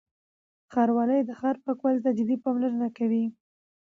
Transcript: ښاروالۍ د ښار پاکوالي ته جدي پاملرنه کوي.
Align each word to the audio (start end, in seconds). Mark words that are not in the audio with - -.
ښاروالۍ 0.71 1.21
د 1.25 1.31
ښار 1.39 1.55
پاکوالي 1.63 1.99
ته 2.05 2.11
جدي 2.17 2.35
پاملرنه 2.43 2.87
کوي. 2.97 3.25